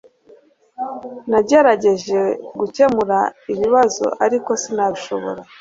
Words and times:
Nagerageje 1.31 2.19
gukemura 2.59 3.19
ikibazo 3.51 4.05
ariko 4.25 4.49
sinabishobora 4.61 5.41